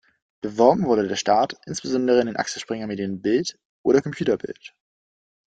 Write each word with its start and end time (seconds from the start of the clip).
Beworben 0.41 0.85
wurde 0.87 1.07
der 1.07 1.15
Start 1.15 1.57
insbesondere 1.67 2.21
in 2.21 2.25
den 2.25 2.35
Axel-Springer-Medien 2.35 3.21
Bild 3.21 3.59
oder 3.83 4.01
Computer 4.01 4.35
Bild. 4.35 4.73